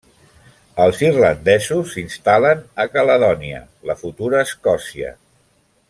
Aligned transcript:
Els 0.85 1.01
irlandesos 1.07 1.91
s'instal·len 1.91 2.65
a 2.85 2.87
Caledònia, 2.95 3.61
la 3.91 3.97
futura 4.03 4.41
Escòcia. 4.49 5.15